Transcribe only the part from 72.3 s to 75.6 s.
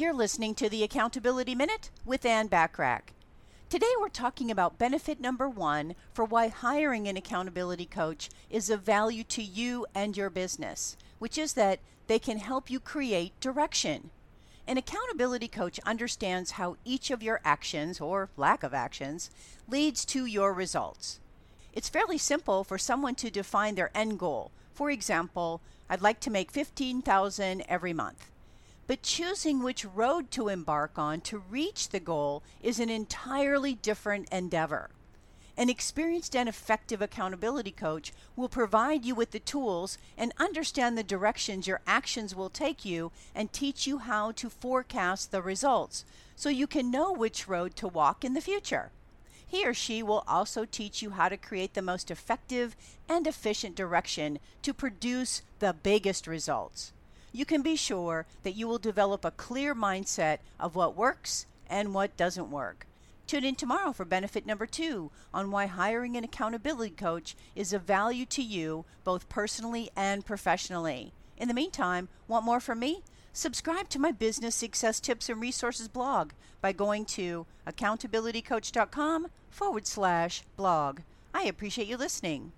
more from me? Subscribe to my business success tips and